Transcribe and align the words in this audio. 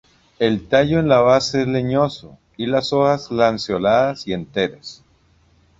El 0.39 0.67
tallo 0.67 0.97
en 0.99 1.07
la 1.07 1.19
base 1.21 1.61
es 1.61 1.67
leñoso 1.67 2.35
y 2.57 2.65
las 2.65 2.91
hojas 2.91 3.29
lanceoladas 3.29 4.25
y 4.25 4.33
enteras. 4.33 5.03